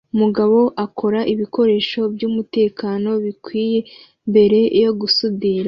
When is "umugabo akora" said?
0.15-1.19